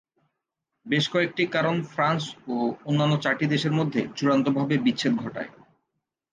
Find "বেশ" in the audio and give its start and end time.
0.85-1.05